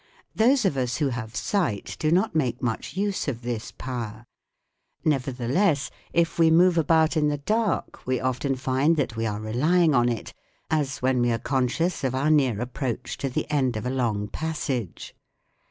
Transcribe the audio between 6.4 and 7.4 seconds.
move about in the